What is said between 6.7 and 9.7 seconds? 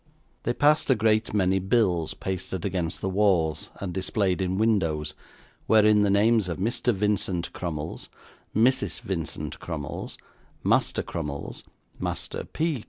Vincent Crummles, Mrs. Vincent